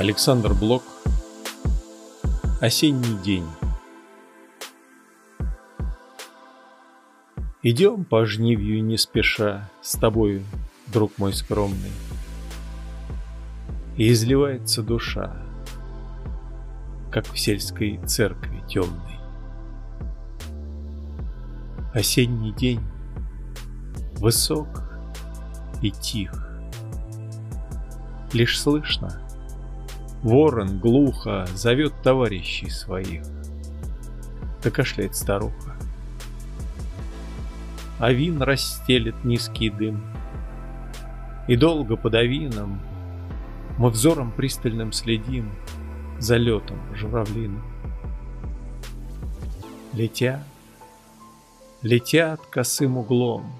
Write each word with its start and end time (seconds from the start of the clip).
Александр 0.00 0.54
Блок. 0.54 0.82
Осенний 2.58 3.22
день 3.22 3.46
Идем 7.62 8.06
по 8.06 8.24
жнивью 8.24 8.82
не 8.82 8.96
спеша 8.96 9.68
С 9.82 9.98
тобою, 9.98 10.42
друг 10.86 11.18
мой 11.18 11.34
скромный 11.34 11.92
И 13.98 14.10
изливается 14.10 14.82
душа 14.82 15.36
Как 17.12 17.26
в 17.26 17.38
сельской 17.38 18.00
церкви 18.06 18.62
темной. 18.66 19.20
Осенний 21.92 22.54
день 22.54 22.80
Высок 24.14 24.82
и 25.82 25.90
тих. 25.90 26.32
Лишь 28.32 28.58
слышно, 28.58 29.29
ворон 30.22 30.78
глухо 30.78 31.46
зовет 31.54 31.94
товарищей 32.02 32.70
своих. 32.70 33.22
Да 34.62 34.70
кашляет 34.70 35.16
старуха. 35.16 35.76
А 37.98 38.12
вин 38.12 38.42
расстелит 38.42 39.24
низкий 39.24 39.70
дым. 39.70 40.02
И 41.48 41.56
долго 41.56 41.96
под 41.96 42.14
авином 42.14 42.80
мы 43.78 43.90
взором 43.90 44.30
пристальным 44.32 44.92
следим 44.92 45.50
за 46.18 46.36
летом 46.36 46.78
журавлиным. 46.94 47.64
Летят, 49.92 50.44
летят 51.82 52.40
косым 52.50 52.98
углом. 52.98 53.50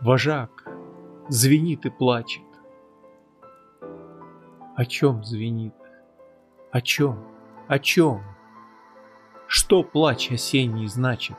Вожак 0.00 0.68
звенит 1.28 1.86
и 1.86 1.90
плачет. 1.90 2.42
О 4.74 4.86
чем 4.86 5.22
звенит? 5.22 5.74
О 6.70 6.80
чем? 6.80 7.22
О 7.68 7.78
чем? 7.78 8.22
Что 9.46 9.82
плач 9.82 10.32
осенний 10.32 10.86
значит? 10.86 11.36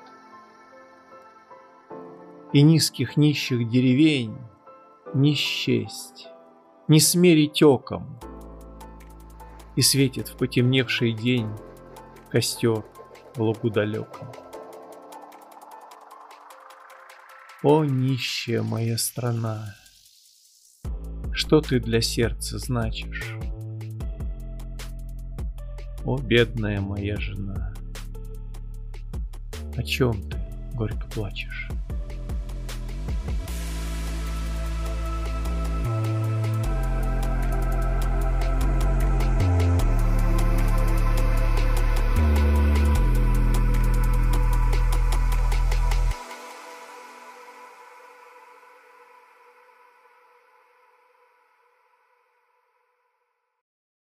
И 2.51 2.61
низких 2.61 3.17
нищих 3.17 3.67
деревень 3.67 4.37
Не 5.15 5.33
счесть, 5.33 6.27
не 6.87 6.99
смерить 6.99 7.63
оком, 7.63 8.19
И 9.75 9.81
светит 9.81 10.27
в 10.27 10.37
потемневший 10.37 11.13
день 11.13 11.49
Костер 12.29 12.83
в 13.35 13.41
лугу 13.41 13.71
далеком. 13.71 14.27
О, 17.63 17.83
нищая 17.83 18.61
моя 18.61 18.97
страна! 18.99 19.82
Что 21.33 21.61
ты 21.61 21.79
для 21.79 21.99
сердца 21.99 22.59
значишь? 22.59 23.35
О, 26.05 26.17
бедная 26.17 26.79
моя 26.79 27.17
жена, 27.17 27.73
О 29.75 29.83
чем 29.83 30.21
ты 30.29 30.37
горько 30.75 31.07
плачешь? 31.07 31.69